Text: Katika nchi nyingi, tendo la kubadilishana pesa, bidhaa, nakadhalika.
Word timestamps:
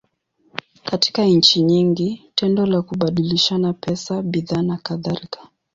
Katika 0.83 1.25
nchi 1.25 1.61
nyingi, 1.61 2.23
tendo 2.35 2.65
la 2.65 2.81
kubadilishana 2.81 3.73
pesa, 3.73 4.21
bidhaa, 4.21 4.61
nakadhalika. 4.61 5.39